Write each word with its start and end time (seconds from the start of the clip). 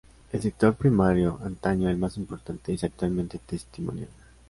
El 0.31 0.41
sector 0.41 0.73
primario, 0.73 1.39
antaño 1.43 1.87
el 1.87 1.95
más 1.99 2.17
importante, 2.17 2.73
es 2.73 2.83
actualmente 2.83 3.37
testimonial. 3.37 4.09